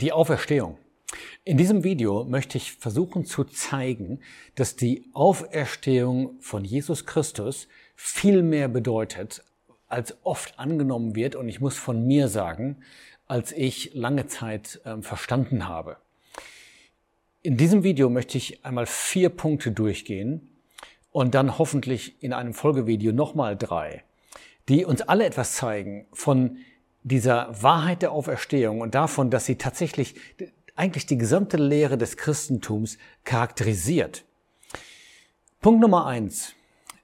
Die 0.00 0.12
Auferstehung. 0.12 0.78
In 1.44 1.58
diesem 1.58 1.84
Video 1.84 2.24
möchte 2.24 2.56
ich 2.56 2.72
versuchen 2.72 3.26
zu 3.26 3.44
zeigen, 3.44 4.20
dass 4.54 4.74
die 4.74 5.10
Auferstehung 5.12 6.40
von 6.40 6.64
Jesus 6.64 7.04
Christus 7.04 7.68
viel 7.96 8.42
mehr 8.42 8.68
bedeutet, 8.68 9.44
als 9.88 10.16
oft 10.24 10.58
angenommen 10.58 11.16
wird. 11.16 11.36
Und 11.36 11.50
ich 11.50 11.60
muss 11.60 11.76
von 11.76 12.06
mir 12.06 12.28
sagen, 12.28 12.78
als 13.26 13.52
ich 13.52 13.92
lange 13.92 14.26
Zeit 14.26 14.80
äh, 14.84 15.02
verstanden 15.02 15.68
habe. 15.68 15.98
In 17.42 17.58
diesem 17.58 17.82
Video 17.82 18.08
möchte 18.08 18.38
ich 18.38 18.64
einmal 18.64 18.86
vier 18.86 19.28
Punkte 19.28 19.70
durchgehen 19.70 20.62
und 21.10 21.34
dann 21.34 21.58
hoffentlich 21.58 22.22
in 22.22 22.32
einem 22.32 22.54
Folgevideo 22.54 23.12
nochmal 23.12 23.54
drei, 23.54 24.02
die 24.70 24.86
uns 24.86 25.02
alle 25.02 25.26
etwas 25.26 25.56
zeigen 25.56 26.06
von 26.14 26.56
dieser 27.02 27.62
Wahrheit 27.62 28.02
der 28.02 28.12
Auferstehung 28.12 28.80
und 28.80 28.94
davon, 28.94 29.30
dass 29.30 29.46
sie 29.46 29.56
tatsächlich 29.56 30.14
eigentlich 30.76 31.06
die 31.06 31.18
gesamte 31.18 31.56
Lehre 31.56 31.98
des 31.98 32.16
Christentums 32.16 32.98
charakterisiert. 33.24 34.24
Punkt 35.60 35.80
Nummer 35.80 36.06
eins. 36.06 36.54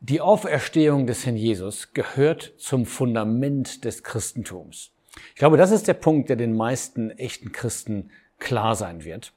Die 0.01 0.20
Auferstehung 0.20 1.06
des 1.06 1.24
Herrn 1.24 1.37
Jesus 1.37 1.92
gehört 1.92 2.54
zum 2.59 2.87
Fundament 2.87 3.84
des 3.84 4.02
Christentums. 4.02 4.92
Ich 5.30 5.37
glaube, 5.37 5.56
das 5.56 5.70
ist 5.70 5.88
der 5.88 5.95
Punkt, 5.95 6.28
der 6.28 6.37
den 6.37 6.54
meisten 6.54 7.10
echten 7.10 7.52
Christen 7.52 8.10
klar 8.38 8.76
sein 8.76 9.04
wird. 9.04 9.32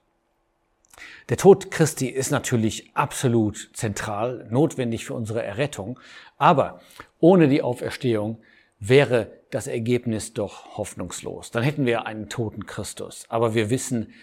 Der 1.30 1.38
Tod 1.38 1.72
Christi 1.72 2.08
ist 2.08 2.31
natürlich 2.31 2.91
absolut 2.94 3.70
zentral, 3.73 4.48
notwendig 4.52 5.05
für 5.05 5.14
unsere 5.14 5.44
Errettung, 5.44 6.00
aber 6.38 6.81
ohne 7.20 7.48
die 7.48 7.62
Auferstehung 7.62 8.39
wäre 8.79 9.31
das 9.51 9.67
Ergebnis 9.67 10.33
doch 10.33 10.77
hoffnungslos. 10.77 11.51
Dann 11.51 11.63
hätten 11.63 11.85
wir 11.85 12.05
einen 12.05 12.29
toten 12.29 12.65
Christus. 12.65 13.25
Aber 13.30 13.53
wir 13.53 13.69
wissen, 13.69 14.13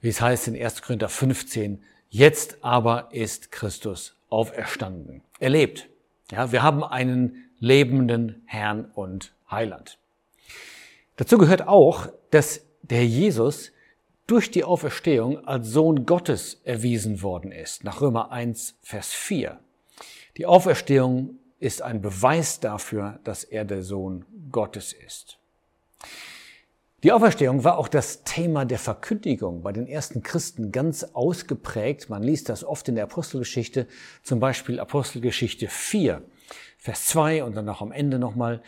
wie 0.00 0.08
es 0.08 0.20
heißt 0.20 0.48
in 0.48 0.60
1. 0.60 0.82
Korinther 0.82 1.08
15, 1.08 1.82
jetzt 2.08 2.58
aber 2.62 3.08
ist 3.12 3.52
Christus 3.52 4.16
auferstanden. 4.28 5.22
Er 5.38 5.50
lebt. 5.50 5.88
Ja, 6.30 6.52
wir 6.52 6.62
haben 6.62 6.82
einen 6.82 7.50
lebenden 7.58 8.42
Herrn 8.46 8.86
und 8.94 9.34
Heiland. 9.50 9.98
Dazu 11.16 11.36
gehört 11.36 11.68
auch, 11.68 12.08
dass 12.30 12.62
der 12.82 13.06
Jesus 13.06 13.72
durch 14.26 14.50
die 14.50 14.64
Auferstehung 14.64 15.46
als 15.46 15.68
Sohn 15.68 16.06
Gottes 16.06 16.62
erwiesen 16.64 17.22
worden 17.22 17.52
ist, 17.52 17.84
nach 17.84 18.00
Römer 18.00 18.32
1, 18.32 18.78
Vers 18.82 19.12
4. 19.12 19.60
Die 20.38 20.46
Auferstehung 20.46 21.38
ist 21.62 21.80
ein 21.80 22.02
Beweis 22.02 22.58
dafür, 22.58 23.20
dass 23.22 23.44
er 23.44 23.64
der 23.64 23.82
Sohn 23.82 24.24
Gottes 24.50 24.92
ist. 24.92 25.38
Die 27.04 27.12
Auferstehung 27.12 27.64
war 27.64 27.78
auch 27.78 27.88
das 27.88 28.24
Thema 28.24 28.64
der 28.64 28.78
Verkündigung 28.78 29.62
bei 29.62 29.72
den 29.72 29.86
ersten 29.86 30.22
Christen 30.22 30.72
ganz 30.72 31.04
ausgeprägt. 31.04 32.10
Man 32.10 32.22
liest 32.22 32.48
das 32.48 32.64
oft 32.64 32.88
in 32.88 32.96
der 32.96 33.04
Apostelgeschichte, 33.04 33.86
zum 34.22 34.40
Beispiel 34.40 34.80
Apostelgeschichte 34.80 35.68
4, 35.68 36.22
Vers 36.78 37.06
2 37.06 37.44
und 37.44 37.56
dann 37.56 37.68
auch 37.68 37.80
am 37.80 37.92
Ende 37.92 38.18
nochmal. 38.18 38.62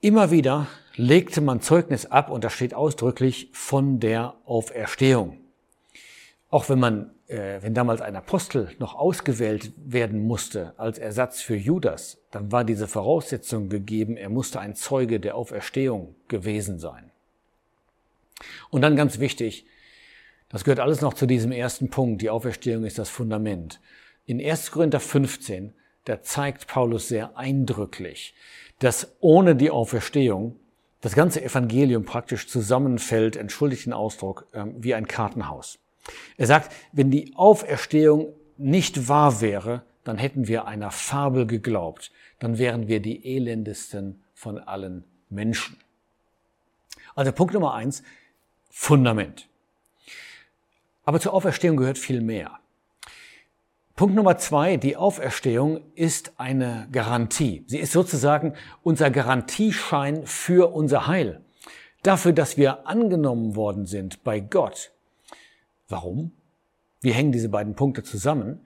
Immer 0.00 0.30
wieder 0.30 0.68
legte 0.96 1.42
man 1.42 1.60
Zeugnis 1.60 2.06
ab, 2.06 2.30
und 2.30 2.44
da 2.44 2.50
steht 2.50 2.72
ausdrücklich, 2.72 3.50
von 3.52 4.00
der 4.00 4.34
Auferstehung. 4.46 5.38
Auch 6.48 6.70
wenn 6.70 6.78
man, 6.78 7.14
wenn 7.62 7.74
damals 7.74 8.00
ein 8.00 8.16
Apostel 8.16 8.70
noch 8.78 8.94
ausgewählt 8.94 9.72
werden 9.76 10.26
musste 10.26 10.74
als 10.76 10.98
Ersatz 10.98 11.40
für 11.40 11.56
Judas, 11.56 12.18
dann 12.30 12.50
war 12.50 12.64
diese 12.64 12.88
Voraussetzung 12.88 13.68
gegeben, 13.68 14.16
er 14.16 14.30
musste 14.30 14.60
ein 14.60 14.74
Zeuge 14.74 15.20
der 15.20 15.36
Auferstehung 15.36 16.14
gewesen 16.28 16.78
sein. 16.78 17.10
Und 18.70 18.82
dann 18.82 18.96
ganz 18.96 19.18
wichtig, 19.18 19.66
das 20.48 20.64
gehört 20.64 20.80
alles 20.80 21.00
noch 21.00 21.14
zu 21.14 21.26
diesem 21.26 21.52
ersten 21.52 21.90
Punkt, 21.90 22.22
die 22.22 22.30
Auferstehung 22.30 22.84
ist 22.84 22.98
das 22.98 23.08
Fundament. 23.08 23.80
In 24.26 24.40
1. 24.40 24.70
Korinther 24.72 25.00
15 25.00 25.72
da 26.04 26.22
zeigt 26.22 26.66
Paulus 26.66 27.08
sehr 27.08 27.36
eindrücklich, 27.36 28.34
dass 28.78 29.14
ohne 29.20 29.54
die 29.54 29.70
Auferstehung 29.70 30.56
das 31.00 31.14
ganze 31.14 31.42
Evangelium 31.42 32.04
praktisch 32.04 32.48
zusammenfällt, 32.48 33.36
entschuldigt 33.36 33.86
den 33.86 33.92
Ausdruck, 33.92 34.46
ähm, 34.52 34.74
wie 34.78 34.94
ein 34.94 35.06
Kartenhaus. 35.06 35.78
Er 36.36 36.46
sagt, 36.46 36.72
wenn 36.92 37.10
die 37.10 37.34
Auferstehung 37.36 38.32
nicht 38.56 39.08
wahr 39.08 39.40
wäre, 39.40 39.82
dann 40.04 40.18
hätten 40.18 40.48
wir 40.48 40.66
einer 40.66 40.90
Fabel 40.90 41.46
geglaubt, 41.46 42.10
dann 42.38 42.58
wären 42.58 42.88
wir 42.88 43.00
die 43.00 43.36
elendesten 43.36 44.22
von 44.34 44.58
allen 44.58 45.04
Menschen. 45.28 45.76
Also 47.14 47.32
Punkt 47.32 47.54
Nummer 47.54 47.74
eins, 47.74 48.02
Fundament. 48.70 49.48
Aber 51.04 51.20
zur 51.20 51.34
Auferstehung 51.34 51.76
gehört 51.76 51.98
viel 51.98 52.20
mehr. 52.20 52.60
Punkt 53.96 54.14
Nummer 54.14 54.38
zwei, 54.38 54.78
die 54.78 54.96
Auferstehung 54.96 55.82
ist 55.94 56.32
eine 56.38 56.88
Garantie. 56.90 57.64
Sie 57.66 57.78
ist 57.78 57.92
sozusagen 57.92 58.54
unser 58.82 59.10
Garantieschein 59.10 60.24
für 60.24 60.72
unser 60.72 61.06
Heil. 61.06 61.42
Dafür, 62.02 62.32
dass 62.32 62.56
wir 62.56 62.86
angenommen 62.86 63.56
worden 63.56 63.84
sind 63.84 64.24
bei 64.24 64.40
Gott. 64.40 64.92
Warum? 65.90 66.32
Wie 67.00 67.12
hängen 67.12 67.32
diese 67.32 67.48
beiden 67.48 67.74
Punkte 67.74 68.02
zusammen? 68.02 68.60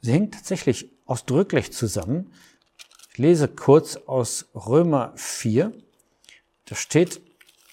Sie 0.00 0.12
hängen 0.12 0.30
tatsächlich 0.30 0.90
ausdrücklich 1.06 1.72
zusammen. 1.72 2.32
Ich 3.10 3.18
lese 3.18 3.48
kurz 3.48 3.96
aus 3.96 4.46
Römer 4.54 5.12
4. 5.16 5.72
Da 6.66 6.74
steht 6.74 7.20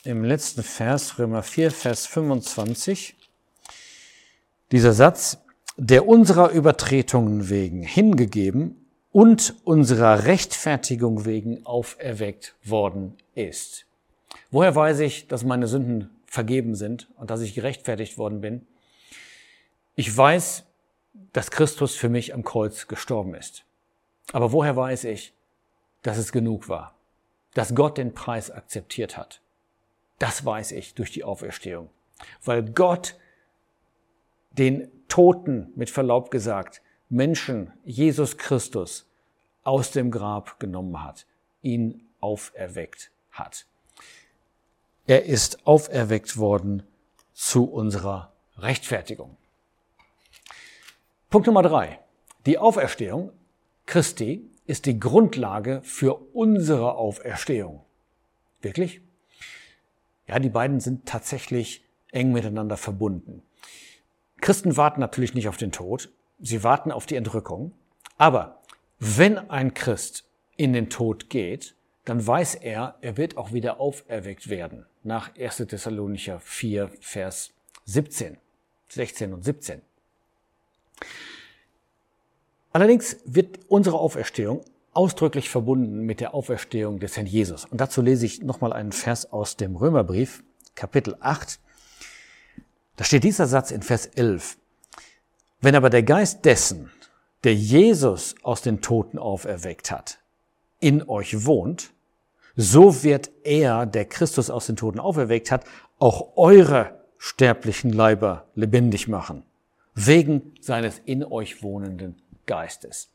im 0.03 0.23
letzten 0.23 0.63
Vers, 0.63 1.19
Römer 1.19 1.43
4, 1.43 1.71
Vers 1.71 2.05
25, 2.07 3.15
dieser 4.71 4.93
Satz, 4.93 5.39
der 5.77 6.07
unserer 6.07 6.51
Übertretungen 6.51 7.49
wegen 7.49 7.83
hingegeben 7.83 8.87
und 9.11 9.55
unserer 9.63 10.25
Rechtfertigung 10.25 11.25
wegen 11.25 11.65
auferweckt 11.65 12.55
worden 12.63 13.15
ist. 13.33 13.85
Woher 14.51 14.75
weiß 14.75 14.99
ich, 14.99 15.27
dass 15.27 15.43
meine 15.43 15.67
Sünden 15.67 16.09
vergeben 16.25 16.75
sind 16.75 17.09
und 17.17 17.29
dass 17.29 17.41
ich 17.41 17.55
gerechtfertigt 17.55 18.17
worden 18.17 18.41
bin? 18.41 18.65
Ich 19.95 20.15
weiß, 20.15 20.65
dass 21.31 21.51
Christus 21.51 21.95
für 21.95 22.09
mich 22.09 22.33
am 22.33 22.43
Kreuz 22.43 22.87
gestorben 22.87 23.33
ist. 23.33 23.63
Aber 24.33 24.51
woher 24.51 24.75
weiß 24.75 25.05
ich, 25.05 25.33
dass 26.01 26.17
es 26.17 26.31
genug 26.31 26.67
war? 26.67 26.95
Dass 27.53 27.75
Gott 27.75 27.97
den 27.97 28.13
Preis 28.13 28.51
akzeptiert 28.51 29.17
hat? 29.17 29.41
Das 30.19 30.45
weiß 30.45 30.73
ich 30.73 30.95
durch 30.95 31.11
die 31.11 31.23
Auferstehung. 31.23 31.89
Weil 32.43 32.63
Gott 32.63 33.15
den 34.51 34.89
Toten, 35.07 35.71
mit 35.75 35.89
Verlaub 35.89 36.31
gesagt, 36.31 36.81
Menschen, 37.09 37.71
Jesus 37.83 38.37
Christus, 38.37 39.05
aus 39.63 39.91
dem 39.91 40.11
Grab 40.11 40.59
genommen 40.59 41.03
hat, 41.03 41.25
ihn 41.61 42.07
auferweckt 42.19 43.11
hat. 43.31 43.65
Er 45.07 45.25
ist 45.25 45.65
auferweckt 45.67 46.37
worden 46.37 46.83
zu 47.33 47.65
unserer 47.65 48.31
Rechtfertigung. 48.57 49.37
Punkt 51.35 51.47
Nummer 51.47 51.63
drei. 51.63 51.99
Die 52.45 52.57
Auferstehung 52.57 53.33
Christi 53.87 54.49
ist 54.67 54.85
die 54.85 55.01
Grundlage 55.01 55.81
für 55.83 56.13
unsere 56.33 56.95
Auferstehung. 56.95 57.83
Wirklich? 58.61 59.01
Ja, 60.27 60.39
die 60.39 60.47
beiden 60.47 60.79
sind 60.79 61.05
tatsächlich 61.05 61.83
eng 62.13 62.31
miteinander 62.31 62.77
verbunden. 62.77 63.43
Christen 64.39 64.77
warten 64.77 65.01
natürlich 65.01 65.33
nicht 65.33 65.49
auf 65.49 65.57
den 65.57 65.73
Tod, 65.73 66.09
sie 66.39 66.63
warten 66.63 66.89
auf 66.89 67.05
die 67.05 67.17
Entrückung. 67.17 67.73
Aber 68.17 68.61
wenn 68.99 69.37
ein 69.37 69.73
Christ 69.73 70.23
in 70.55 70.71
den 70.71 70.89
Tod 70.89 71.29
geht, 71.29 71.75
dann 72.05 72.25
weiß 72.25 72.55
er, 72.55 72.95
er 73.01 73.17
wird 73.17 73.35
auch 73.35 73.51
wieder 73.51 73.81
auferweckt 73.81 74.47
werden. 74.47 74.85
Nach 75.03 75.35
1. 75.37 75.57
Thessalonicher 75.57 76.39
4, 76.39 76.91
Vers 77.01 77.51
17, 77.83 78.37
16 78.87 79.33
und 79.33 79.43
17. 79.43 79.81
Allerdings 82.75 83.15
wird 83.23 83.59
unsere 83.69 83.97
Auferstehung 83.97 84.59
ausdrücklich 84.91 85.49
verbunden 85.49 86.01
mit 86.01 86.19
der 86.19 86.33
Auferstehung 86.33 86.99
des 86.99 87.15
Herrn 87.15 87.25
Jesus. 87.25 87.63
Und 87.63 87.79
dazu 87.79 88.01
lese 88.01 88.25
ich 88.25 88.41
nochmal 88.41 88.73
einen 88.73 88.91
Vers 88.91 89.31
aus 89.31 89.55
dem 89.55 89.77
Römerbrief, 89.77 90.43
Kapitel 90.75 91.15
8, 91.21 91.57
da 92.97 93.05
steht 93.05 93.23
dieser 93.23 93.47
Satz 93.47 93.71
in 93.71 93.81
Vers 93.81 94.07
11. 94.07 94.57
Wenn 95.61 95.73
aber 95.75 95.89
der 95.89 96.03
Geist 96.03 96.43
dessen, 96.43 96.91
der 97.45 97.55
Jesus 97.55 98.35
aus 98.43 98.61
den 98.61 98.81
Toten 98.81 99.19
auferweckt 99.19 99.89
hat, 99.89 100.19
in 100.81 101.07
euch 101.07 101.45
wohnt, 101.45 101.93
so 102.57 103.03
wird 103.03 103.31
er, 103.45 103.85
der 103.85 104.03
Christus 104.03 104.49
aus 104.49 104.65
den 104.65 104.75
Toten 104.75 104.99
auferweckt 104.99 105.49
hat, 105.49 105.63
auch 105.97 106.35
eure 106.35 106.99
sterblichen 107.17 107.93
Leiber 107.93 108.49
lebendig 108.53 109.07
machen, 109.07 109.45
wegen 109.93 110.53
seines 110.59 110.99
in 111.05 111.23
euch 111.23 111.63
wohnenden 111.63 112.21
Geistes. 112.45 113.09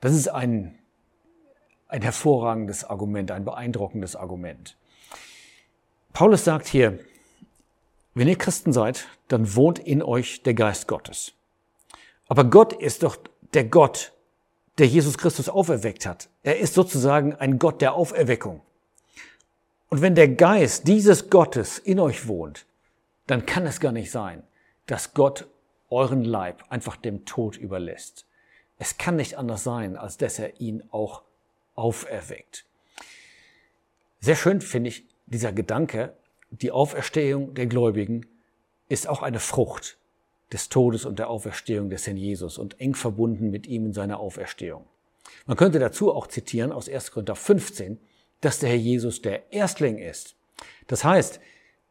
Das 0.00 0.12
ist 0.12 0.28
ein, 0.28 0.78
ein 1.88 2.02
hervorragendes 2.02 2.84
Argument, 2.84 3.30
ein 3.30 3.44
beeindruckendes 3.44 4.16
Argument. 4.16 4.76
Paulus 6.12 6.44
sagt 6.44 6.66
hier, 6.66 6.98
wenn 8.14 8.28
ihr 8.28 8.36
Christen 8.36 8.72
seid, 8.72 9.06
dann 9.28 9.54
wohnt 9.54 9.78
in 9.78 10.02
euch 10.02 10.42
der 10.42 10.54
Geist 10.54 10.88
Gottes. 10.88 11.32
Aber 12.28 12.44
Gott 12.44 12.72
ist 12.72 13.02
doch 13.02 13.16
der 13.54 13.64
Gott, 13.64 14.12
der 14.78 14.86
Jesus 14.86 15.18
Christus 15.18 15.48
auferweckt 15.48 16.06
hat. 16.06 16.28
Er 16.42 16.58
ist 16.58 16.74
sozusagen 16.74 17.34
ein 17.34 17.58
Gott 17.58 17.80
der 17.80 17.94
Auferweckung. 17.94 18.62
Und 19.88 20.02
wenn 20.02 20.14
der 20.14 20.28
Geist 20.28 20.86
dieses 20.88 21.30
Gottes 21.30 21.78
in 21.78 21.98
euch 21.98 22.28
wohnt, 22.28 22.66
dann 23.26 23.46
kann 23.46 23.66
es 23.66 23.80
gar 23.80 23.92
nicht 23.92 24.10
sein, 24.10 24.42
dass 24.86 25.14
Gott 25.14 25.48
euren 25.88 26.24
Leib 26.24 26.64
einfach 26.68 26.96
dem 26.96 27.24
Tod 27.24 27.56
überlässt. 27.56 28.26
Es 28.80 28.96
kann 28.96 29.16
nicht 29.16 29.36
anders 29.36 29.62
sein, 29.62 29.98
als 29.98 30.16
dass 30.16 30.38
er 30.38 30.58
ihn 30.58 30.82
auch 30.90 31.22
auferweckt. 31.74 32.64
Sehr 34.20 34.36
schön 34.36 34.62
finde 34.62 34.88
ich 34.88 35.06
dieser 35.26 35.52
Gedanke, 35.52 36.16
die 36.50 36.70
Auferstehung 36.70 37.52
der 37.52 37.66
Gläubigen 37.66 38.24
ist 38.88 39.06
auch 39.06 39.20
eine 39.20 39.38
Frucht 39.38 39.98
des 40.50 40.70
Todes 40.70 41.04
und 41.04 41.18
der 41.18 41.28
Auferstehung 41.28 41.90
des 41.90 42.06
Herrn 42.06 42.16
Jesus 42.16 42.56
und 42.56 42.80
eng 42.80 42.94
verbunden 42.94 43.50
mit 43.50 43.66
ihm 43.66 43.84
in 43.84 43.92
seiner 43.92 44.18
Auferstehung. 44.18 44.86
Man 45.44 45.58
könnte 45.58 45.78
dazu 45.78 46.14
auch 46.14 46.26
zitieren 46.26 46.72
aus 46.72 46.88
1. 46.88 47.12
Korinther 47.12 47.36
15, 47.36 47.98
dass 48.40 48.60
der 48.60 48.70
Herr 48.70 48.76
Jesus 48.76 49.20
der 49.20 49.52
Erstling 49.52 49.98
ist. 49.98 50.36
Das 50.86 51.04
heißt, 51.04 51.38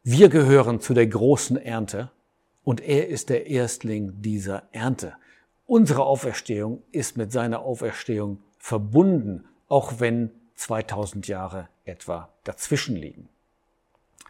wir 0.01 0.29
gehören 0.29 0.79
zu 0.79 0.95
der 0.95 1.05
großen 1.05 1.55
Ernte 1.55 2.09
und 2.63 2.81
er 2.81 3.09
ist 3.09 3.29
der 3.29 3.45
Erstling 3.45 4.23
dieser 4.23 4.67
Ernte. 4.71 5.13
Unsere 5.69 6.03
Auferstehung 6.03 6.81
ist 6.91 7.15
mit 7.15 7.31
seiner 7.31 7.59
Auferstehung 7.59 8.41
verbunden, 8.57 9.47
auch 9.67 9.99
wenn 9.99 10.31
2000 10.55 11.27
Jahre 11.27 11.69
etwa 11.85 12.33
dazwischen 12.43 12.95
liegen. 12.95 13.29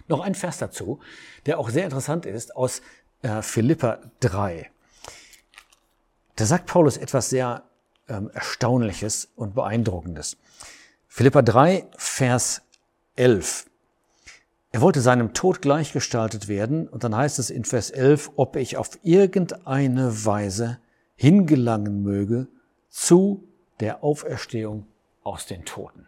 Noch 0.09 0.19
ein 0.19 0.35
Vers 0.35 0.57
dazu, 0.57 0.99
der 1.45 1.57
auch 1.57 1.69
sehr 1.69 1.85
interessant 1.85 2.25
ist, 2.25 2.57
aus 2.57 2.81
äh, 3.21 3.41
Philippa 3.41 3.99
3. 4.19 4.69
Da 6.35 6.45
sagt 6.45 6.65
Paulus 6.65 6.97
etwas 6.97 7.29
sehr 7.29 7.63
ähm, 8.09 8.29
Erstaunliches 8.33 9.29
und 9.37 9.55
Beeindruckendes. 9.55 10.35
Philippa 11.07 11.41
3, 11.41 11.87
Vers 11.95 12.63
11. 13.15 13.65
Er 14.73 14.81
wollte 14.81 14.99
seinem 14.99 15.33
Tod 15.33 15.61
gleichgestaltet 15.61 16.49
werden 16.49 16.89
und 16.89 17.05
dann 17.05 17.15
heißt 17.15 17.39
es 17.39 17.49
in 17.49 17.63
Vers 17.63 17.91
11, 17.91 18.31
ob 18.35 18.57
ich 18.57 18.75
auf 18.75 18.89
irgendeine 19.03 20.25
Weise 20.25 20.79
hingelangen 21.19 22.01
möge 22.01 22.47
zu 22.87 23.43
der 23.81 24.05
Auferstehung 24.05 24.87
aus 25.21 25.45
den 25.47 25.65
Toten. 25.65 26.07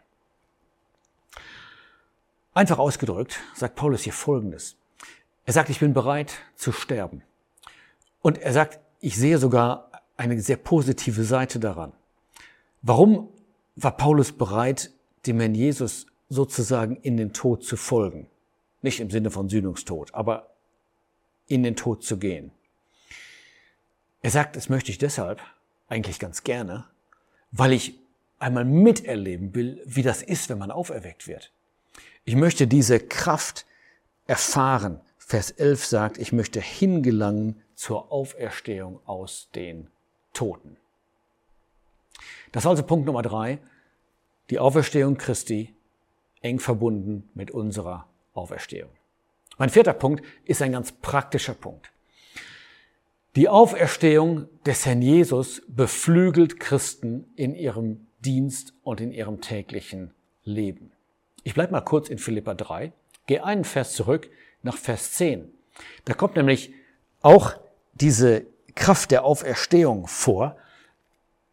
Einfach 2.53 2.79
ausgedrückt 2.79 3.41
sagt 3.53 3.75
Paulus 3.75 4.03
hier 4.03 4.13
Folgendes. 4.13 4.77
Er 5.43 5.51
sagt, 5.51 5.69
ich 5.69 5.81
bin 5.81 5.93
bereit 5.93 6.35
zu 6.55 6.71
sterben. 6.71 7.23
Und 8.21 8.37
er 8.37 8.53
sagt, 8.53 8.79
ich 9.01 9.17
sehe 9.17 9.37
sogar 9.37 9.91
eine 10.15 10.39
sehr 10.39 10.55
positive 10.55 11.25
Seite 11.25 11.59
daran. 11.59 11.91
Warum 12.81 13.27
war 13.75 13.97
Paulus 13.97 14.31
bereit, 14.31 14.91
dem 15.25 15.41
Herrn 15.41 15.55
Jesus 15.55 16.05
sozusagen 16.29 16.95
in 16.95 17.17
den 17.17 17.33
Tod 17.33 17.65
zu 17.65 17.75
folgen? 17.75 18.27
Nicht 18.81 19.01
im 19.01 19.09
Sinne 19.09 19.29
von 19.29 19.49
Sühnungstod, 19.49 20.13
aber 20.13 20.51
in 21.47 21.63
den 21.63 21.75
Tod 21.75 22.01
zu 22.01 22.17
gehen. 22.17 22.53
Er 24.21 24.31
sagt, 24.31 24.55
das 24.55 24.69
möchte 24.69 24.91
ich 24.91 24.97
deshalb 24.97 25.41
eigentlich 25.87 26.19
ganz 26.19 26.43
gerne, 26.43 26.85
weil 27.51 27.73
ich 27.73 27.99
einmal 28.39 28.65
miterleben 28.65 29.53
will, 29.55 29.81
wie 29.85 30.03
das 30.03 30.21
ist, 30.21 30.49
wenn 30.49 30.57
man 30.57 30.71
auferweckt 30.71 31.27
wird. 31.27 31.51
Ich 32.23 32.35
möchte 32.35 32.67
diese 32.67 32.99
Kraft 32.99 33.65
erfahren. 34.27 35.01
Vers 35.17 35.51
11 35.51 35.85
sagt, 35.85 36.17
ich 36.17 36.31
möchte 36.33 36.61
hingelangen 36.61 37.61
zur 37.75 38.11
Auferstehung 38.11 38.99
aus 39.05 39.49
den 39.55 39.87
Toten. 40.33 40.77
Das 42.51 42.63
ist 42.63 42.67
also 42.67 42.83
Punkt 42.83 43.05
Nummer 43.05 43.21
drei. 43.21 43.59
Die 44.49 44.59
Auferstehung 44.59 45.17
Christi 45.17 45.73
eng 46.41 46.59
verbunden 46.59 47.29
mit 47.33 47.51
unserer 47.51 48.07
Auferstehung. 48.33 48.91
Mein 49.57 49.69
vierter 49.69 49.93
Punkt 49.93 50.23
ist 50.45 50.61
ein 50.61 50.71
ganz 50.71 50.91
praktischer 50.91 51.53
Punkt. 51.53 51.91
Die 53.37 53.47
Auferstehung 53.47 54.49
des 54.65 54.85
Herrn 54.85 55.01
Jesus 55.01 55.61
beflügelt 55.69 56.59
Christen 56.59 57.31
in 57.37 57.55
ihrem 57.55 58.07
Dienst 58.19 58.73
und 58.83 58.99
in 58.99 59.13
ihrem 59.13 59.39
täglichen 59.39 60.13
Leben. 60.43 60.91
Ich 61.43 61.53
bleibe 61.53 61.71
mal 61.71 61.79
kurz 61.79 62.09
in 62.09 62.17
Philippa 62.17 62.55
3, 62.55 62.91
gehe 63.27 63.45
einen 63.45 63.63
Vers 63.63 63.93
zurück 63.93 64.29
nach 64.63 64.75
Vers 64.75 65.13
10. 65.13 65.49
Da 66.03 66.13
kommt 66.13 66.35
nämlich 66.35 66.73
auch 67.21 67.53
diese 67.93 68.45
Kraft 68.75 69.11
der 69.11 69.23
Auferstehung 69.23 70.07
vor. 70.07 70.57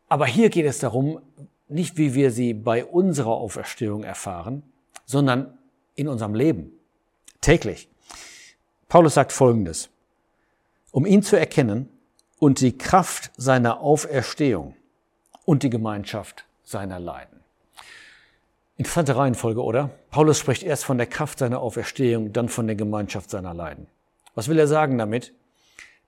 Aber 0.09 0.27
hier 0.27 0.51
geht 0.51 0.67
es 0.67 0.81
darum, 0.81 1.21
nicht 1.69 1.97
wie 1.97 2.13
wir 2.13 2.33
sie 2.33 2.55
bei 2.55 2.85
unserer 2.85 3.37
Auferstehung 3.37 4.03
erfahren, 4.03 4.65
sondern 5.05 5.57
in 5.95 6.09
unserem 6.09 6.35
Leben, 6.35 6.73
täglich. 7.41 7.89
Paulus 8.89 9.15
sagt 9.15 9.31
Folgendes, 9.31 9.91
um 10.91 11.07
ihn 11.07 11.23
zu 11.23 11.37
erkennen 11.37 11.89
und 12.39 12.61
die 12.61 12.77
Kraft 12.77 13.31
seiner 13.37 13.81
Auferstehung 13.81 14.75
und 15.45 15.63
die 15.63 15.71
Gemeinschaft 15.71 16.45
seiner 16.65 16.99
Leiden. 17.01 17.41
Interessante 18.77 19.17
Reihenfolge, 19.17 19.63
oder? 19.63 19.91
Paulus 20.11 20.39
spricht 20.39 20.63
erst 20.63 20.85
von 20.85 20.99
der 20.99 21.09
Kraft 21.09 21.41
seiner 21.41 21.61
Auferstehung, 21.61 22.33
dann 22.33 22.49
von 22.49 22.67
der 22.67 22.77
Gemeinschaft 22.77 23.29
seiner 23.31 23.53
Leiden. 23.53 23.89
Was 24.35 24.49
will 24.49 24.59
er 24.59 24.69
sagen 24.69 24.99
damit? 24.99 25.33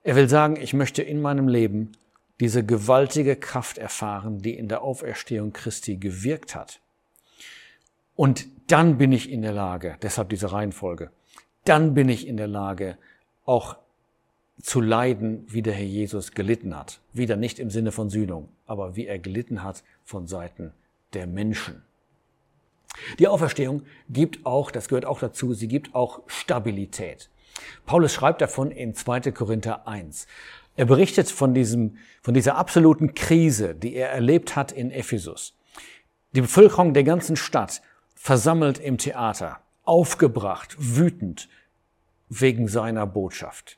Er 0.03 0.15
will 0.15 0.29
sagen, 0.29 0.55
ich 0.55 0.73
möchte 0.73 1.03
in 1.03 1.21
meinem 1.21 1.47
Leben 1.49 1.91
diese 2.39 2.63
gewaltige 2.63 3.35
Kraft 3.35 3.77
erfahren, 3.77 4.41
die 4.41 4.55
in 4.57 4.67
der 4.67 4.81
Auferstehung 4.81 5.53
Christi 5.53 5.97
gewirkt 5.97 6.55
hat. 6.55 6.79
Und 8.15 8.47
dann 8.67 8.97
bin 8.97 9.11
ich 9.11 9.29
in 9.29 9.41
der 9.41 9.51
Lage, 9.51 9.97
deshalb 10.01 10.29
diese 10.29 10.51
Reihenfolge, 10.51 11.11
dann 11.65 11.93
bin 11.93 12.09
ich 12.09 12.25
in 12.25 12.37
der 12.37 12.47
Lage, 12.47 12.97
auch 13.45 13.75
zu 14.61 14.81
leiden, 14.81 15.45
wie 15.47 15.61
der 15.61 15.73
Herr 15.73 15.85
Jesus 15.85 16.31
gelitten 16.31 16.77
hat. 16.77 17.01
Wieder 17.13 17.35
nicht 17.35 17.59
im 17.59 17.69
Sinne 17.69 17.91
von 17.91 18.09
Sühnung, 18.09 18.49
aber 18.65 18.95
wie 18.95 19.07
er 19.07 19.19
gelitten 19.19 19.63
hat 19.63 19.83
von 20.03 20.27
Seiten 20.27 20.71
der 21.13 21.27
Menschen. 21.27 21.81
Die 23.19 23.27
Auferstehung 23.27 23.83
gibt 24.09 24.45
auch, 24.45 24.71
das 24.71 24.87
gehört 24.87 25.05
auch 25.05 25.19
dazu, 25.19 25.53
sie 25.53 25.67
gibt 25.67 25.95
auch 25.95 26.21
Stabilität. 26.27 27.29
Paulus 27.85 28.13
schreibt 28.13 28.41
davon 28.41 28.71
in 28.71 28.93
2. 28.93 29.31
Korinther 29.31 29.87
1. 29.87 30.27
Er 30.75 30.85
berichtet 30.85 31.29
von 31.29 31.53
diesem, 31.53 31.97
von 32.21 32.33
dieser 32.33 32.55
absoluten 32.55 33.13
Krise, 33.13 33.75
die 33.75 33.95
er 33.95 34.09
erlebt 34.09 34.55
hat 34.55 34.71
in 34.71 34.91
Ephesus. 34.91 35.53
Die 36.33 36.41
Bevölkerung 36.41 36.93
der 36.93 37.03
ganzen 37.03 37.35
Stadt 37.35 37.81
versammelt 38.15 38.79
im 38.79 38.97
Theater, 38.97 39.59
aufgebracht, 39.83 40.75
wütend 40.79 41.49
wegen 42.29 42.67
seiner 42.67 43.05
Botschaft. 43.05 43.77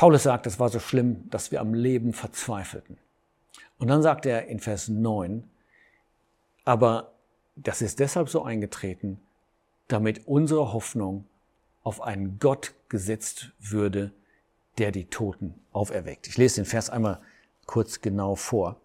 Paulus 0.00 0.22
sagt, 0.22 0.46
es 0.46 0.58
war 0.58 0.70
so 0.70 0.78
schlimm, 0.78 1.28
dass 1.28 1.50
wir 1.52 1.60
am 1.60 1.74
Leben 1.74 2.14
verzweifelten. 2.14 2.96
Und 3.76 3.88
dann 3.88 4.00
sagt 4.00 4.24
er 4.24 4.46
in 4.46 4.58
Vers 4.58 4.88
9, 4.88 5.44
aber 6.64 7.12
das 7.54 7.82
ist 7.82 7.98
deshalb 7.98 8.30
so 8.30 8.42
eingetreten, 8.42 9.20
damit 9.88 10.26
unsere 10.26 10.72
Hoffnung 10.72 11.26
auf 11.82 12.00
einen 12.00 12.38
Gott 12.38 12.72
gesetzt 12.88 13.50
würde, 13.58 14.10
der 14.78 14.90
die 14.90 15.04
Toten 15.04 15.60
auferweckt. 15.70 16.28
Ich 16.28 16.38
lese 16.38 16.62
den 16.62 16.64
Vers 16.64 16.88
einmal 16.88 17.20
kurz 17.66 18.00
genau 18.00 18.36
vor. 18.36 18.80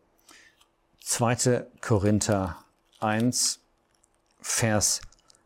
2. 0.99 1.65
Korinther 1.79 2.57
1, 2.99 3.61
Vers 4.41 4.99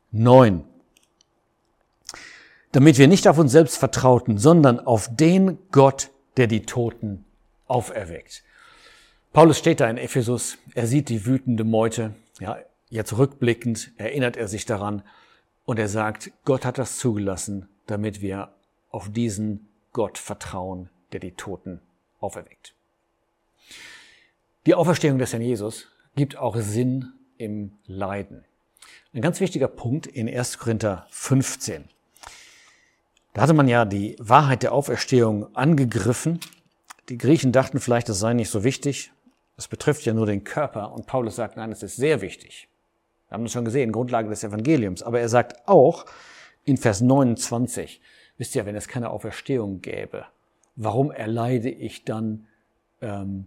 9. 0.09 0.65
Damit 2.71 2.97
wir 2.97 3.07
nicht 3.07 3.27
auf 3.27 3.37
uns 3.37 3.51
selbst 3.51 3.77
vertrauten, 3.77 4.37
sondern 4.37 4.79
auf 4.79 5.09
den 5.15 5.57
Gott, 5.71 6.11
der 6.37 6.47
die 6.47 6.63
Toten 6.63 7.25
auferweckt. 7.67 8.43
Paulus 9.33 9.57
steht 9.57 9.79
da 9.79 9.89
in 9.89 9.97
Ephesus, 9.97 10.57
er 10.73 10.87
sieht 10.87 11.09
die 11.09 11.25
wütende 11.25 11.63
Meute, 11.63 12.15
ja, 12.39 12.57
Jetzt 12.89 13.15
rückblickend 13.15 13.91
erinnert 13.97 14.35
er 14.35 14.47
sich 14.47 14.65
daran 14.65 15.03
und 15.65 15.77
er 15.77 15.87
sagt, 15.87 16.31
Gott 16.43 16.65
hat 16.65 16.79
das 16.79 16.97
zugelassen, 16.97 17.69
damit 17.85 18.19
wir 18.21 18.51
auf 18.89 19.11
diesen 19.11 19.69
Gott 19.93 20.17
vertrauen, 20.17 20.89
der 21.11 21.19
die 21.19 21.33
Toten 21.33 21.81
auferweckt. 22.19 22.73
Die 24.65 24.73
Auferstehung 24.73 25.19
des 25.19 25.33
Herrn 25.33 25.43
Jesus 25.43 25.87
gibt 26.15 26.35
auch 26.35 26.57
Sinn 26.57 27.13
im 27.37 27.73
Leiden. 27.85 28.43
Ein 29.13 29.21
ganz 29.21 29.39
wichtiger 29.39 29.67
Punkt 29.67 30.07
in 30.07 30.27
1. 30.27 30.57
Korinther 30.57 31.05
15. 31.11 31.89
Da 33.39 33.43
hatte 33.43 33.53
man 33.53 33.69
ja 33.69 33.85
die 33.85 34.17
Wahrheit 34.19 34.63
der 34.63 34.73
Auferstehung 34.73 35.55
angegriffen. 35.55 36.41
Die 37.07 37.17
Griechen 37.17 37.53
dachten 37.53 37.79
vielleicht, 37.79 38.09
das 38.09 38.19
sei 38.19 38.33
nicht 38.33 38.49
so 38.49 38.65
wichtig. 38.65 39.13
Es 39.55 39.69
betrifft 39.69 40.03
ja 40.03 40.13
nur 40.13 40.25
den 40.25 40.43
Körper. 40.43 40.91
Und 40.91 41.07
Paulus 41.07 41.37
sagt, 41.37 41.55
nein, 41.55 41.71
es 41.71 41.81
ist 41.81 41.95
sehr 41.95 42.19
wichtig. 42.19 42.67
Wir 43.29 43.35
haben 43.35 43.45
das 43.45 43.53
schon 43.53 43.63
gesehen, 43.63 43.93
Grundlage 43.93 44.27
des 44.27 44.43
Evangeliums. 44.43 45.03
Aber 45.03 45.21
er 45.21 45.29
sagt 45.29 45.69
auch 45.69 46.05
in 46.65 46.75
Vers 46.75 46.99
29, 46.99 48.01
wisst 48.37 48.57
ihr, 48.57 48.65
wenn 48.65 48.75
es 48.75 48.89
keine 48.89 49.09
Auferstehung 49.09 49.79
gäbe, 49.79 50.25
warum 50.75 51.09
erleide 51.09 51.69
ich 51.69 52.03
dann 52.03 52.45
ähm, 53.01 53.45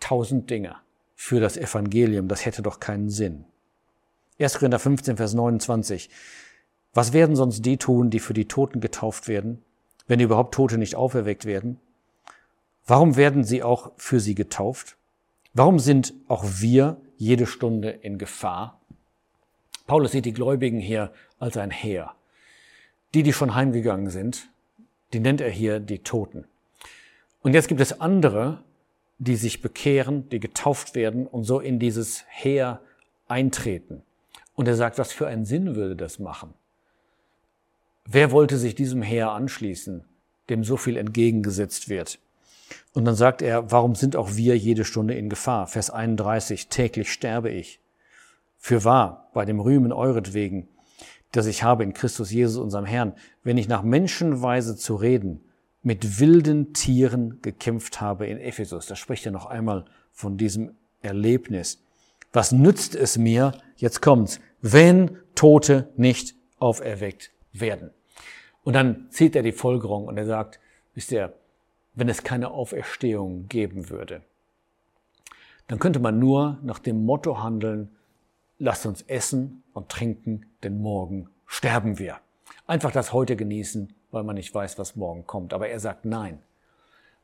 tausend 0.00 0.48
Dinge 0.48 0.76
für 1.16 1.38
das 1.38 1.58
Evangelium? 1.58 2.28
Das 2.28 2.46
hätte 2.46 2.62
doch 2.62 2.80
keinen 2.80 3.10
Sinn. 3.10 3.44
1. 4.40 4.54
Korinther 4.54 4.78
15, 4.78 5.18
Vers 5.18 5.34
29. 5.34 6.08
Was 6.94 7.12
werden 7.12 7.36
sonst 7.36 7.64
die 7.64 7.78
tun, 7.78 8.10
die 8.10 8.20
für 8.20 8.34
die 8.34 8.48
Toten 8.48 8.80
getauft 8.80 9.26
werden, 9.28 9.62
wenn 10.06 10.20
überhaupt 10.20 10.54
Tote 10.54 10.76
nicht 10.76 10.94
auferweckt 10.94 11.46
werden? 11.46 11.80
Warum 12.86 13.16
werden 13.16 13.44
sie 13.44 13.62
auch 13.62 13.92
für 13.96 14.20
sie 14.20 14.34
getauft? 14.34 14.96
Warum 15.54 15.78
sind 15.78 16.12
auch 16.28 16.44
wir 16.44 17.00
jede 17.16 17.46
Stunde 17.46 17.90
in 17.90 18.18
Gefahr? 18.18 18.80
Paulus 19.86 20.12
sieht 20.12 20.24
die 20.24 20.32
Gläubigen 20.32 20.80
hier 20.80 21.12
als 21.38 21.56
ein 21.56 21.70
Heer. 21.70 22.12
Die, 23.14 23.22
die 23.22 23.32
schon 23.32 23.54
heimgegangen 23.54 24.10
sind, 24.10 24.48
die 25.12 25.20
nennt 25.20 25.40
er 25.40 25.50
hier 25.50 25.80
die 25.80 26.00
Toten. 26.00 26.44
Und 27.42 27.54
jetzt 27.54 27.68
gibt 27.68 27.80
es 27.80 28.00
andere, 28.00 28.62
die 29.18 29.36
sich 29.36 29.62
bekehren, 29.62 30.28
die 30.30 30.40
getauft 30.40 30.94
werden 30.94 31.26
und 31.26 31.44
so 31.44 31.60
in 31.60 31.78
dieses 31.78 32.24
Heer 32.28 32.80
eintreten. 33.28 34.02
Und 34.54 34.68
er 34.68 34.76
sagt, 34.76 34.98
was 34.98 35.12
für 35.12 35.26
einen 35.26 35.44
Sinn 35.44 35.74
würde 35.74 35.96
das 35.96 36.18
machen? 36.18 36.54
Wer 38.04 38.32
wollte 38.32 38.58
sich 38.58 38.74
diesem 38.74 39.02
Heer 39.02 39.30
anschließen, 39.30 40.04
dem 40.50 40.64
so 40.64 40.76
viel 40.76 40.96
entgegengesetzt 40.96 41.88
wird? 41.88 42.18
Und 42.92 43.04
dann 43.04 43.14
sagt 43.14 43.42
er, 43.42 43.70
warum 43.70 43.94
sind 43.94 44.16
auch 44.16 44.34
wir 44.34 44.56
jede 44.56 44.84
Stunde 44.84 45.14
in 45.14 45.30
Gefahr? 45.30 45.66
Vers 45.66 45.90
31, 45.90 46.68
täglich 46.68 47.12
sterbe 47.12 47.50
ich. 47.50 47.80
Für 48.58 48.84
wahr, 48.84 49.30
bei 49.34 49.44
dem 49.44 49.60
Rühmen 49.60 49.92
euretwegen, 49.92 50.68
das 51.30 51.46
ich 51.46 51.62
habe 51.62 51.84
in 51.84 51.94
Christus 51.94 52.30
Jesus, 52.30 52.62
unserem 52.62 52.84
Herrn, 52.84 53.14
wenn 53.42 53.56
ich 53.56 53.68
nach 53.68 53.82
Menschenweise 53.82 54.76
zu 54.76 54.94
reden, 54.96 55.40
mit 55.82 56.20
wilden 56.20 56.72
Tieren 56.74 57.40
gekämpft 57.42 58.00
habe 58.00 58.26
in 58.26 58.38
Ephesus. 58.38 58.86
Da 58.86 58.94
spricht 58.94 59.26
er 59.26 59.32
noch 59.32 59.46
einmal 59.46 59.84
von 60.12 60.36
diesem 60.36 60.74
Erlebnis. 61.00 61.82
Was 62.32 62.52
nützt 62.52 62.94
es 62.94 63.18
mir, 63.18 63.52
jetzt 63.76 64.00
kommt's, 64.00 64.40
wenn 64.60 65.18
Tote 65.34 65.88
nicht 65.96 66.36
auferweckt 66.58 67.31
werden? 67.52 67.90
Und 68.64 68.74
dann 68.74 69.10
zieht 69.10 69.34
er 69.36 69.42
die 69.42 69.52
Folgerung 69.52 70.06
und 70.06 70.16
er 70.16 70.26
sagt, 70.26 70.60
wisst 70.94 71.12
ihr, 71.12 71.34
wenn 71.94 72.08
es 72.08 72.22
keine 72.22 72.50
Auferstehung 72.50 73.48
geben 73.48 73.90
würde, 73.90 74.22
dann 75.66 75.78
könnte 75.78 76.00
man 76.00 76.18
nur 76.18 76.58
nach 76.62 76.78
dem 76.78 77.04
Motto 77.04 77.42
handeln, 77.42 77.96
lasst 78.58 78.86
uns 78.86 79.02
essen 79.02 79.62
und 79.72 79.88
trinken, 79.88 80.46
denn 80.62 80.80
morgen 80.80 81.28
sterben 81.46 81.98
wir. 81.98 82.18
Einfach 82.66 82.92
das 82.92 83.12
heute 83.12 83.36
genießen, 83.36 83.92
weil 84.10 84.22
man 84.22 84.36
nicht 84.36 84.54
weiß, 84.54 84.78
was 84.78 84.96
morgen 84.96 85.26
kommt. 85.26 85.52
Aber 85.52 85.68
er 85.68 85.80
sagt 85.80 86.04
nein. 86.04 86.40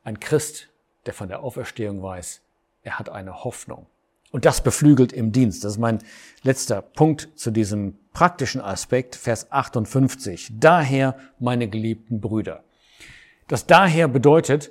Ein 0.02 0.20
Christ, 0.20 0.68
der 1.06 1.14
von 1.14 1.28
der 1.28 1.42
Auferstehung 1.42 2.02
weiß, 2.02 2.42
er 2.82 2.98
hat 2.98 3.08
eine 3.08 3.44
Hoffnung. 3.44 3.86
Und 4.30 4.44
das 4.44 4.62
beflügelt 4.62 5.12
im 5.12 5.32
Dienst. 5.32 5.64
Das 5.64 5.72
ist 5.72 5.78
mein 5.78 6.00
letzter 6.42 6.82
Punkt 6.82 7.28
zu 7.34 7.50
diesem 7.50 7.96
praktischen 8.12 8.60
Aspekt, 8.60 9.16
Vers 9.16 9.50
58. 9.50 10.52
Daher, 10.58 11.16
meine 11.38 11.68
geliebten 11.68 12.20
Brüder. 12.20 12.62
Das 13.46 13.66
daher 13.66 14.08
bedeutet, 14.08 14.70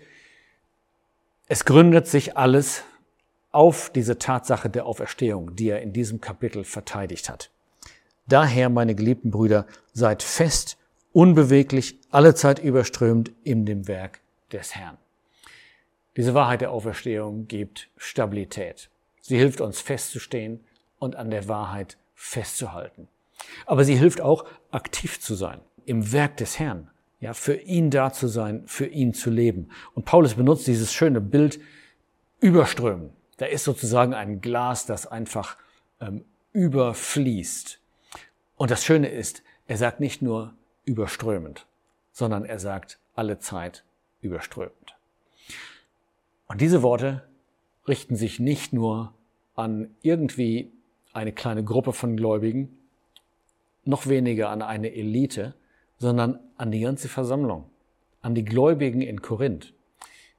es 1.47 1.65
gründet 1.65 2.07
sich 2.07 2.37
alles 2.37 2.83
auf 3.51 3.89
diese 3.89 4.19
Tatsache 4.19 4.69
der 4.69 4.85
Auferstehung, 4.85 5.55
die 5.55 5.69
er 5.69 5.81
in 5.81 5.93
diesem 5.93 6.21
Kapitel 6.21 6.63
verteidigt 6.63 7.29
hat. 7.29 7.49
Daher, 8.27 8.69
meine 8.69 8.93
geliebten 8.93 9.31
Brüder, 9.31 9.65
seid 9.93 10.21
fest, 10.21 10.77
unbeweglich, 11.13 11.97
allezeit 12.11 12.59
überströmt 12.59 13.31
in 13.43 13.65
dem 13.65 13.87
Werk 13.87 14.19
des 14.51 14.75
Herrn. 14.75 14.97
Diese 16.17 16.33
Wahrheit 16.33 16.61
der 16.61 16.71
Auferstehung 16.71 17.47
gibt 17.47 17.89
Stabilität. 17.95 18.89
Sie 19.27 19.37
hilft 19.37 19.59
uns 19.59 19.81
festzustehen 19.81 20.63
und 20.99 21.17
an 21.17 21.29
der 21.29 21.49
Wahrheit 21.49 21.97
festzuhalten. 22.15 23.09
Aber 23.65 23.83
sie 23.83 23.97
hilft 23.97 24.21
auch, 24.21 24.45
aktiv 24.71 25.19
zu 25.19 25.35
sein 25.35 25.59
im 25.85 26.13
Werk 26.13 26.37
des 26.37 26.59
Herrn, 26.59 26.89
ja, 27.19 27.33
für 27.33 27.55
ihn 27.55 27.89
da 27.89 28.13
zu 28.13 28.29
sein, 28.29 28.63
für 28.67 28.85
ihn 28.85 29.13
zu 29.13 29.29
leben. 29.29 29.69
Und 29.95 30.05
Paulus 30.05 30.35
benutzt 30.35 30.65
dieses 30.65 30.93
schöne 30.93 31.19
Bild 31.19 31.59
überströmen. 32.39 33.09
Da 33.35 33.47
ist 33.47 33.65
sozusagen 33.65 34.13
ein 34.13 34.39
Glas, 34.39 34.85
das 34.85 35.05
einfach 35.05 35.57
ähm, 35.99 36.23
überfließt. 36.53 37.81
Und 38.55 38.71
das 38.71 38.85
Schöne 38.85 39.09
ist, 39.09 39.43
er 39.67 39.75
sagt 39.75 39.99
nicht 39.99 40.21
nur 40.21 40.53
überströmend, 40.85 41.67
sondern 42.13 42.45
er 42.45 42.59
sagt 42.59 42.97
alle 43.13 43.39
Zeit 43.39 43.83
überströmend. 44.21 44.95
Und 46.47 46.61
diese 46.61 46.81
Worte 46.81 47.27
richten 47.87 48.15
sich 48.15 48.39
nicht 48.39 48.73
nur 48.73 49.13
an 49.55 49.89
irgendwie 50.01 50.71
eine 51.13 51.31
kleine 51.31 51.63
Gruppe 51.63 51.93
von 51.93 52.15
Gläubigen, 52.15 52.77
noch 53.85 54.07
weniger 54.07 54.49
an 54.49 54.61
eine 54.61 54.93
Elite, 54.93 55.55
sondern 55.97 56.39
an 56.57 56.71
die 56.71 56.81
ganze 56.81 57.07
Versammlung, 57.07 57.69
an 58.21 58.35
die 58.35 58.45
Gläubigen 58.45 59.01
in 59.01 59.21
Korinth. 59.21 59.73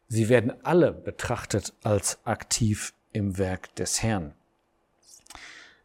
Sie 0.06 0.28
werden 0.28 0.52
alle 0.64 0.92
betrachtet 0.92 1.72
als 1.82 2.24
aktiv 2.24 2.94
im 3.12 3.38
Werk 3.38 3.74
des 3.74 4.02
Herrn. 4.02 4.34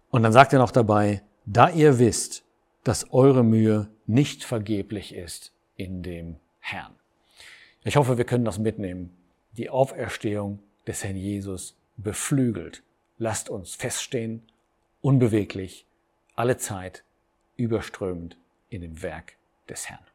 Und 0.10 0.24
dann 0.24 0.32
sagt 0.34 0.53
er 0.53 0.60
noch 0.60 0.72
dabei, 0.72 1.24
da 1.46 1.70
ihr 1.70 1.98
wisst, 2.00 2.43
dass 2.84 3.12
eure 3.12 3.43
Mühe 3.43 3.89
nicht 4.05 4.43
vergeblich 4.43 5.15
ist 5.15 5.53
in 5.75 6.03
dem 6.03 6.36
Herrn. 6.60 6.93
Ich 7.84 7.96
hoffe, 7.96 8.17
wir 8.17 8.25
können 8.25 8.46
das 8.46 8.60
mitnehmen. 8.60 9.15
Die 9.58 9.70
Auferstehung 9.70 10.60
des 10.87 11.03
Herrn 11.03 11.17
Jesus 11.17 11.75
beflügelt. 11.97 12.83
Lasst 13.17 13.49
uns 13.49 13.75
feststehen, 13.75 14.43
unbeweglich, 15.01 15.85
alle 16.35 16.57
Zeit, 16.57 17.03
überströmend 17.55 18.37
in 18.69 18.81
dem 18.81 19.01
Werk 19.01 19.33
des 19.69 19.89
Herrn. 19.89 20.05